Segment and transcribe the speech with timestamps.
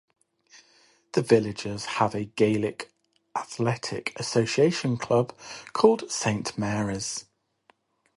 [1.11, 2.91] The villages have a Gaelic
[3.35, 5.31] Athletic Association club
[5.73, 7.25] called Saint Mary's.